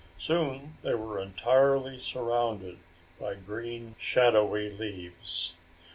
[0.17, 2.79] Soon they were entirely surrounded
[3.19, 5.53] by green shadowy leaves.